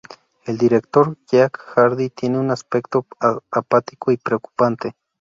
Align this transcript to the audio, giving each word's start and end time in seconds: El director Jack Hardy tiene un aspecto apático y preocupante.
El 0.45 0.57
director 0.57 1.15
Jack 1.29 1.61
Hardy 1.77 2.09
tiene 2.09 2.39
un 2.39 2.49
aspecto 2.49 3.05
apático 3.51 4.11
y 4.11 4.17
preocupante. 4.17 4.95